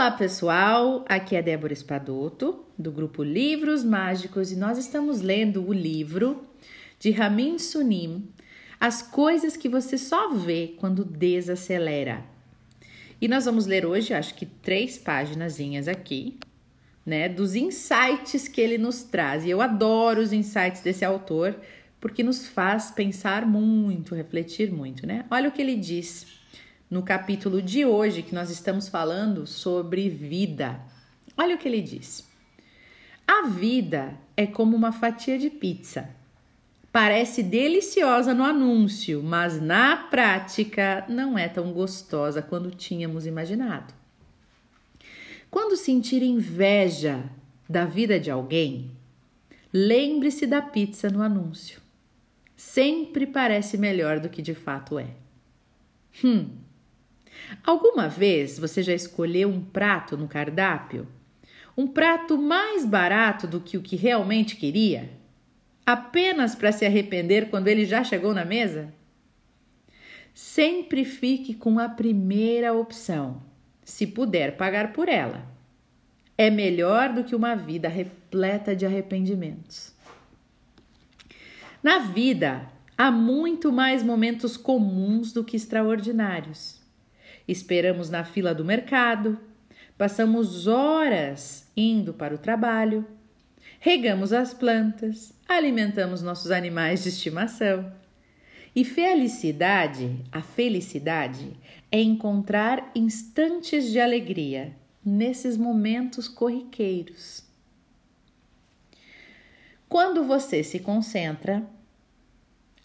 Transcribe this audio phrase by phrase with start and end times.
[0.00, 5.74] Olá pessoal, aqui é Débora Espadoto do grupo Livros Mágicos e nós estamos lendo o
[5.74, 6.42] livro
[6.98, 8.26] de Ramin Sunim,
[8.80, 12.24] As coisas que você só vê quando desacelera.
[13.20, 16.38] E nós vamos ler hoje, acho que três páginas aqui,
[17.04, 19.44] né, dos insights que ele nos traz.
[19.44, 21.54] E eu adoro os insights desse autor
[22.00, 25.26] porque nos faz pensar muito, refletir muito, né?
[25.30, 26.39] Olha o que ele diz
[26.90, 30.80] no capítulo de hoje que nós estamos falando sobre vida.
[31.36, 32.28] Olha o que ele diz.
[33.26, 36.10] A vida é como uma fatia de pizza.
[36.92, 43.94] Parece deliciosa no anúncio, mas na prática não é tão gostosa quanto tínhamos imaginado.
[45.48, 47.22] Quando sentir inveja
[47.68, 48.90] da vida de alguém,
[49.72, 51.80] lembre-se da pizza no anúncio.
[52.56, 55.06] Sempre parece melhor do que de fato é.
[56.24, 56.48] Hum,
[57.64, 61.06] Alguma vez você já escolheu um prato no cardápio?
[61.76, 65.10] Um prato mais barato do que o que realmente queria?
[65.84, 68.92] Apenas para se arrepender quando ele já chegou na mesa?
[70.32, 73.42] Sempre fique com a primeira opção,
[73.84, 75.44] se puder pagar por ela.
[76.36, 79.94] É melhor do que uma vida repleta de arrependimentos.
[81.82, 86.79] Na vida, há muito mais momentos comuns do que extraordinários
[87.52, 89.38] esperamos na fila do mercado,
[89.98, 93.06] passamos horas indo para o trabalho,
[93.78, 97.92] regamos as plantas, alimentamos nossos animais de estimação.
[98.74, 101.56] E felicidade, a felicidade
[101.90, 107.42] é encontrar instantes de alegria nesses momentos corriqueiros.
[109.88, 111.66] Quando você se concentra,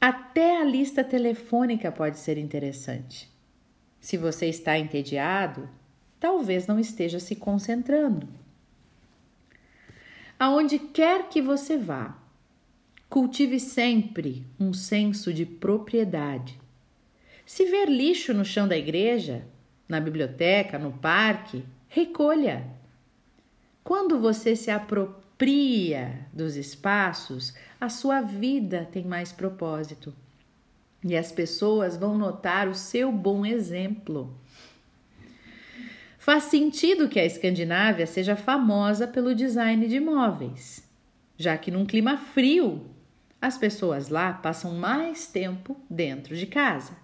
[0.00, 3.33] até a lista telefônica pode ser interessante.
[4.04, 5.66] Se você está entediado,
[6.20, 8.28] talvez não esteja se concentrando.
[10.38, 12.14] Aonde quer que você vá,
[13.08, 16.60] cultive sempre um senso de propriedade.
[17.46, 19.46] Se ver lixo no chão da igreja,
[19.88, 22.62] na biblioteca, no parque, recolha.
[23.82, 30.14] Quando você se apropria dos espaços, a sua vida tem mais propósito
[31.04, 34.34] e as pessoas vão notar o seu bom exemplo.
[36.18, 40.82] Faz sentido que a Escandinávia seja famosa pelo design de móveis,
[41.36, 42.86] já que num clima frio
[43.40, 46.96] as pessoas lá passam mais tempo dentro de casa.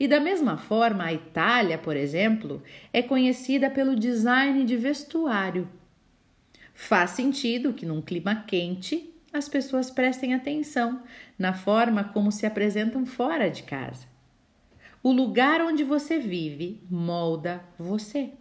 [0.00, 2.60] E da mesma forma, a Itália, por exemplo,
[2.92, 5.68] é conhecida pelo design de vestuário.
[6.74, 11.02] Faz sentido que num clima quente as pessoas prestem atenção
[11.38, 14.06] na forma como se apresentam fora de casa.
[15.02, 18.32] O lugar onde você vive molda você.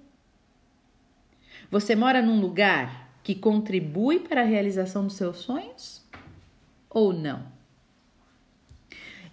[1.70, 6.04] Você mora num lugar que contribui para a realização dos seus sonhos
[6.90, 7.46] ou não?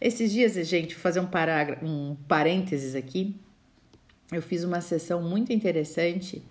[0.00, 1.28] Esses dias, gente, vou fazer um,
[1.82, 3.36] um parênteses aqui.
[4.32, 6.42] Eu fiz uma sessão muito interessante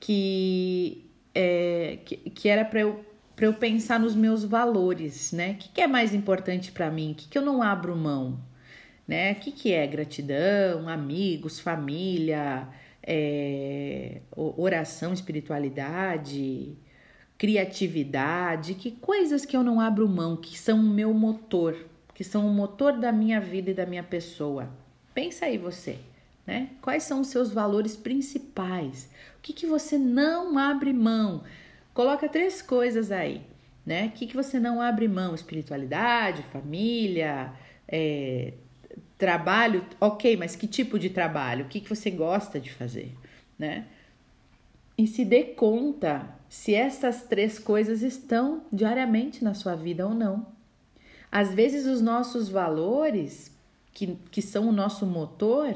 [0.00, 3.04] que, é, que, que era para eu
[3.40, 5.52] para eu pensar nos meus valores, né?
[5.52, 7.12] O que, que é mais importante para mim?
[7.12, 8.38] O que, que eu não abro mão?
[9.08, 9.32] Né?
[9.32, 12.68] O que, que é gratidão, amigos, família,
[13.02, 16.76] é, oração, espiritualidade,
[17.38, 18.74] criatividade?
[18.74, 21.74] Que coisas que eu não abro mão, que são o meu motor,
[22.14, 24.68] que são o motor da minha vida e da minha pessoa?
[25.14, 25.96] Pensa aí você.
[26.46, 26.68] Né?
[26.82, 29.08] Quais são os seus valores principais?
[29.38, 31.42] O que, que você não abre mão?
[31.92, 33.42] Coloca três coisas aí,
[33.84, 34.06] né?
[34.06, 35.34] O que, que você não abre mão?
[35.34, 37.52] Espiritualidade, família,
[37.88, 38.54] é,
[39.18, 41.66] trabalho, ok, mas que tipo de trabalho?
[41.66, 43.12] O que, que você gosta de fazer,
[43.58, 43.86] né?
[44.96, 50.46] E se dê conta se essas três coisas estão diariamente na sua vida ou não.
[51.30, 53.50] Às vezes os nossos valores,
[53.92, 55.74] que, que são o nosso motor,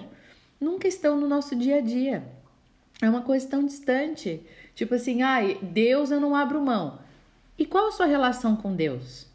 [0.61, 2.25] nunca estão no nosso dia a dia.
[3.01, 4.41] É uma coisa tão distante.
[4.75, 6.99] Tipo assim, ah, Deus eu não abro mão.
[7.59, 9.29] E qual a sua relação com Deus?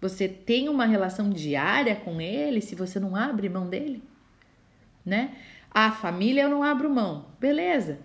[0.00, 4.02] Você tem uma relação diária com Ele se você não abre mão dele?
[5.04, 5.36] Né?
[5.70, 7.26] A família eu não abro mão.
[7.38, 7.98] Beleza.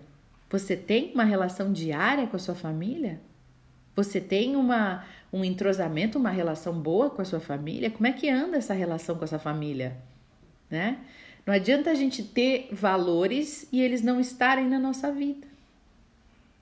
[0.50, 3.20] Você tem uma relação diária com a sua família?
[3.96, 5.04] Você tem uma,
[5.34, 7.90] um entrosamento, uma relação boa com a sua família?
[7.90, 9.98] Como é que anda essa relação com a sua família?
[10.70, 11.00] Né?
[11.46, 15.48] Não adianta a gente ter valores e eles não estarem na nossa vida.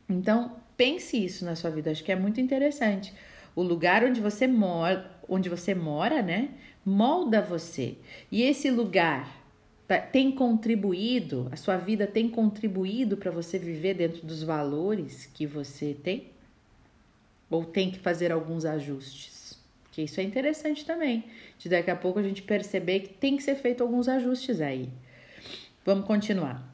[0.10, 3.14] Então, pense isso na sua vida, acho que é muito interessante.
[3.56, 6.50] O lugar onde você mora, onde você mora, né,
[6.86, 7.96] molda você.
[8.32, 9.44] E esse lugar
[9.88, 15.46] tá, tem contribuído, a sua vida tem contribuído para você viver dentro dos valores que
[15.46, 16.32] você tem?
[17.50, 19.62] Ou tem que fazer alguns ajustes?
[19.84, 21.26] Porque isso é interessante também,
[21.60, 24.90] de daqui a pouco a gente perceber que tem que ser feito alguns ajustes aí.
[25.86, 26.73] Vamos continuar.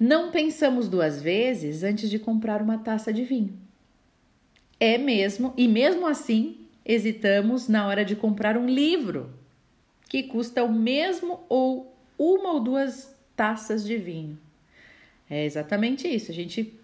[0.00, 3.52] Não pensamos duas vezes antes de comprar uma taça de vinho.
[4.80, 9.30] É mesmo, e mesmo assim, hesitamos na hora de comprar um livro
[10.08, 14.38] que custa o mesmo ou uma ou duas taças de vinho.
[15.28, 16.30] É exatamente isso.
[16.30, 16.80] A gente,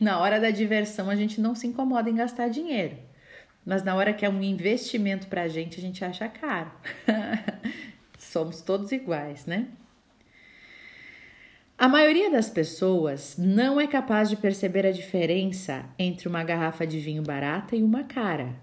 [0.00, 2.96] na hora da diversão, a gente não se incomoda em gastar dinheiro.
[3.64, 6.72] Mas na hora que é um investimento para a gente, a gente acha caro.
[8.18, 9.68] Somos todos iguais, né?
[11.82, 17.00] A maioria das pessoas não é capaz de perceber a diferença entre uma garrafa de
[17.00, 18.54] vinho barata e uma cara.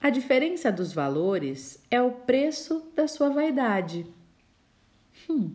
[0.00, 4.06] A diferença dos valores é o preço da sua vaidade.
[5.28, 5.52] Hum.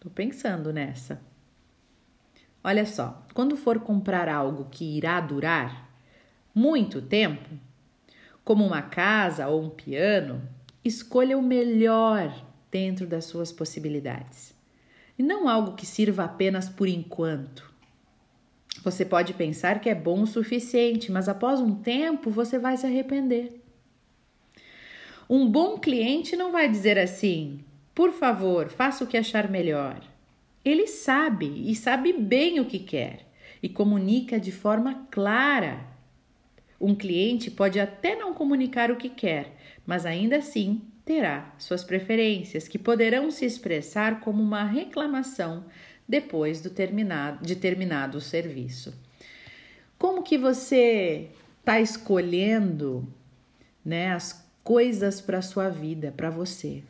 [0.00, 1.20] Tô pensando nessa.
[2.64, 5.86] Olha só, quando for comprar algo que irá durar
[6.54, 7.46] muito tempo,
[8.42, 10.48] como uma casa ou um piano,
[10.82, 12.34] escolha o melhor
[12.70, 14.56] dentro das suas possibilidades
[15.18, 17.68] e não algo que sirva apenas por enquanto.
[18.84, 22.86] Você pode pensar que é bom o suficiente, mas após um tempo você vai se
[22.86, 23.60] arrepender.
[25.28, 30.00] Um bom cliente não vai dizer assim: por favor, faça o que achar melhor.
[30.64, 33.26] Ele sabe e sabe bem o que quer
[33.62, 35.84] e comunica de forma clara.
[36.80, 42.68] Um cliente pode até não comunicar o que quer, mas ainda assim terá suas preferências,
[42.68, 45.64] que poderão se expressar como uma reclamação
[46.06, 48.92] depois do terminado, de terminado o serviço.
[49.98, 53.08] Como que você está escolhendo
[53.82, 56.82] né, as coisas para sua vida, para você?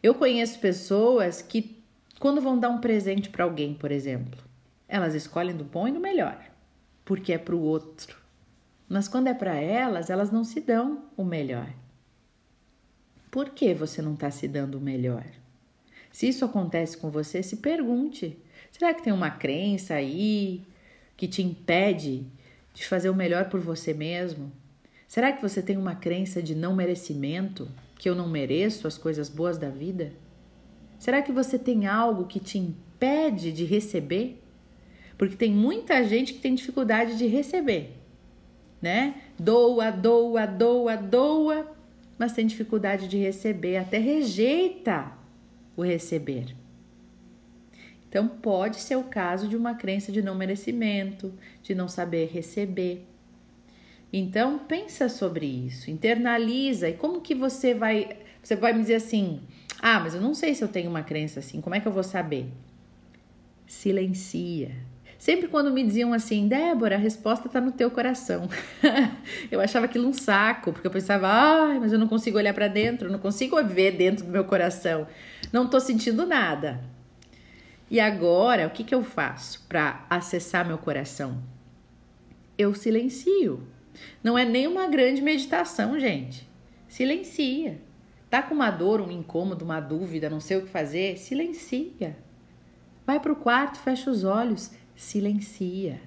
[0.00, 1.82] Eu conheço pessoas que,
[2.20, 4.38] quando vão dar um presente para alguém, por exemplo,
[4.86, 6.38] elas escolhem do bom e do melhor,
[7.04, 8.16] porque é para o outro.
[8.88, 11.66] Mas quando é para elas, elas não se dão o melhor.
[13.36, 15.22] Por que você não está se dando o melhor?
[16.10, 18.34] Se isso acontece com você, se pergunte:
[18.72, 20.62] será que tem uma crença aí
[21.18, 22.24] que te impede
[22.72, 24.50] de fazer o melhor por você mesmo?
[25.06, 27.68] Será que você tem uma crença de não merecimento,
[27.98, 30.14] que eu não mereço as coisas boas da vida?
[30.98, 34.42] Será que você tem algo que te impede de receber?
[35.18, 37.98] Porque tem muita gente que tem dificuldade de receber,
[38.80, 39.20] né?
[39.38, 41.75] Doa, doa, doa, doa,
[42.18, 45.12] mas tem dificuldade de receber, até rejeita
[45.76, 46.54] o receber.
[48.08, 53.04] Então, pode ser o caso de uma crença de não merecimento, de não saber receber.
[54.12, 58.18] Então, pensa sobre isso, internaliza e como que você vai.
[58.42, 59.42] Você vai me dizer assim:
[59.80, 61.92] ah, mas eu não sei se eu tenho uma crença assim, como é que eu
[61.92, 62.46] vou saber?
[63.66, 64.74] Silencia.
[65.18, 68.48] Sempre quando me diziam assim, Débora, a resposta está no teu coração.
[69.50, 72.68] eu achava aquilo um saco, porque eu pensava, ai, mas eu não consigo olhar para
[72.68, 75.06] dentro, não consigo ver dentro do meu coração
[75.52, 76.80] não estou sentindo nada.
[77.90, 81.42] E agora, o que, que eu faço para acessar meu coração?
[82.58, 83.66] Eu silencio.
[84.22, 86.48] Não é nem uma grande meditação, gente.
[86.88, 87.80] Silencia.
[88.28, 91.16] Tá com uma dor, um incômodo, uma dúvida, não sei o que fazer?
[91.16, 92.16] Silencia.
[93.06, 96.00] Vai para o quarto, fecha os olhos, silencia.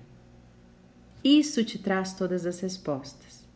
[1.23, 3.47] Isso te traz todas as respostas.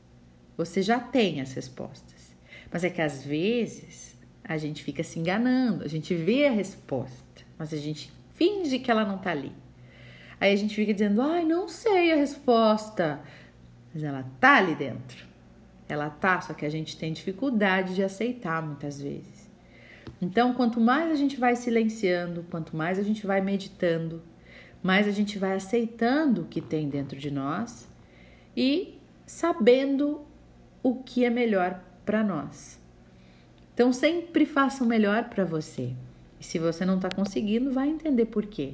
[0.55, 2.35] Você já tem as respostas.
[2.71, 7.43] Mas é que às vezes a gente fica se enganando, a gente vê a resposta,
[7.57, 9.51] mas a gente finge que ela não tá ali.
[10.39, 13.21] Aí a gente fica dizendo, ai, não sei a resposta,
[13.93, 15.25] mas ela tá ali dentro.
[15.87, 19.49] Ela tá, só que a gente tem dificuldade de aceitar muitas vezes.
[20.21, 24.21] Então, quanto mais a gente vai silenciando, quanto mais a gente vai meditando,
[24.83, 27.87] mais a gente vai aceitando o que tem dentro de nós
[28.55, 30.21] e sabendo
[30.83, 32.79] o que é melhor para nós.
[33.73, 35.93] Então sempre faça o melhor para você.
[36.39, 38.73] E se você não está conseguindo, vai entender por quê.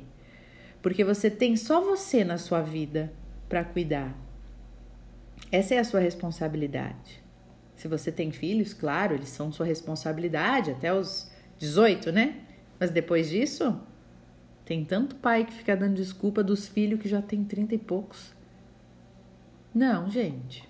[0.81, 3.13] Porque você tem só você na sua vida
[3.47, 4.17] para cuidar.
[5.51, 7.21] Essa é a sua responsabilidade.
[7.75, 12.41] Se você tem filhos, claro, eles são sua responsabilidade até os 18, né?
[12.79, 13.79] Mas depois disso,
[14.69, 18.31] tem tanto pai que fica dando desculpa dos filhos que já tem 30 e poucos.
[19.73, 20.63] Não, gente.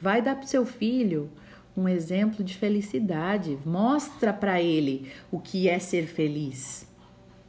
[0.00, 1.30] Vai dar pro seu filho
[1.76, 3.56] um exemplo de felicidade.
[3.64, 6.84] Mostra para ele o que é ser feliz.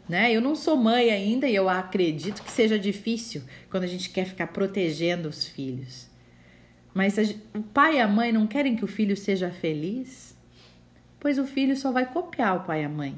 [0.07, 0.31] Né?
[0.31, 4.25] Eu não sou mãe ainda e eu acredito que seja difícil quando a gente quer
[4.25, 6.07] ficar protegendo os filhos.
[6.93, 7.17] Mas
[7.55, 10.29] o pai e a mãe não querem que o filho seja feliz?
[11.19, 13.15] pois o filho só vai copiar o pai e a mãe.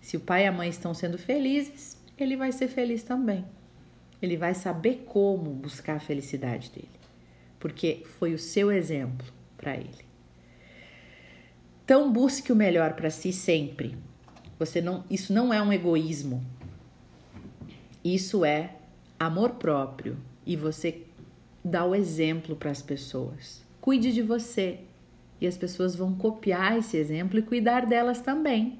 [0.00, 3.44] Se o pai e a mãe estão sendo felizes, ele vai ser feliz também.
[4.20, 6.88] Ele vai saber como buscar a felicidade dele,
[7.60, 10.06] porque foi o seu exemplo para ele.
[11.84, 13.96] Então busque o melhor para si sempre.
[14.58, 16.44] Você não, isso não é um egoísmo.
[18.02, 18.76] Isso é
[19.18, 21.02] amor próprio e você
[21.64, 23.64] dá o exemplo para as pessoas.
[23.80, 24.80] Cuide de você
[25.40, 28.78] e as pessoas vão copiar esse exemplo e cuidar delas também.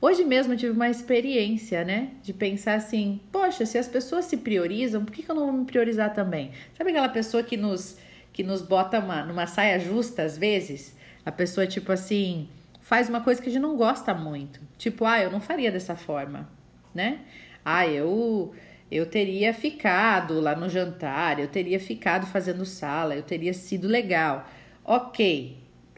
[0.00, 2.10] Hoje mesmo eu tive uma experiência, né?
[2.22, 5.52] De pensar assim: poxa, se as pessoas se priorizam, por que, que eu não vou
[5.52, 6.52] me priorizar também?
[6.76, 7.98] Sabe aquela pessoa que nos,
[8.32, 10.96] que nos bota uma, numa saia justa às vezes?
[11.24, 12.48] A pessoa, tipo assim,
[12.80, 14.58] faz uma coisa que a gente não gosta muito.
[14.78, 16.48] Tipo, ah, eu não faria dessa forma,
[16.94, 17.20] né?
[17.62, 18.54] Ah, eu
[18.90, 24.48] eu teria ficado lá no jantar, eu teria ficado fazendo sala, eu teria sido legal.
[24.84, 25.56] Ok.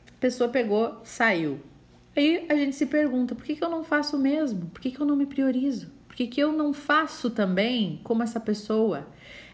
[0.09, 1.61] A pessoa pegou, saiu.
[2.15, 4.67] Aí a gente se pergunta: por que, que eu não faço o mesmo?
[4.67, 5.91] Por que, que eu não me priorizo?
[6.07, 9.09] Por que, que eu não faço também como essa pessoa?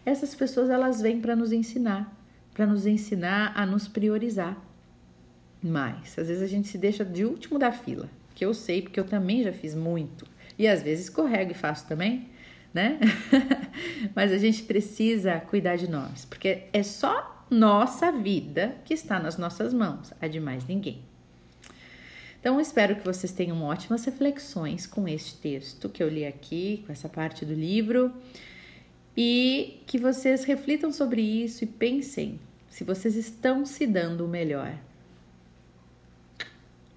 [0.05, 2.13] Essas pessoas elas vêm para nos ensinar,
[2.53, 4.57] para nos ensinar a nos priorizar.
[5.61, 8.99] Mas às vezes a gente se deixa de último da fila, que eu sei porque
[8.99, 10.25] eu também já fiz muito
[10.57, 12.29] e às vezes escorrego e faço também,
[12.73, 12.99] né?
[14.13, 19.37] Mas a gente precisa cuidar de nós, porque é só nossa vida que está nas
[19.37, 21.01] nossas mãos, a de mais ninguém.
[22.39, 26.91] Então, espero que vocês tenham ótimas reflexões com este texto que eu li aqui, com
[26.91, 28.13] essa parte do livro,
[29.15, 34.73] e que vocês reflitam sobre isso e pensem se vocês estão se dando o melhor.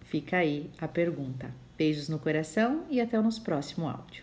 [0.03, 1.51] Fica aí a pergunta.
[1.77, 4.21] Beijos no coração e até o nosso próximo áudio.